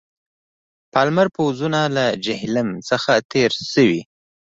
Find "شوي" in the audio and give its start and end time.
3.73-4.01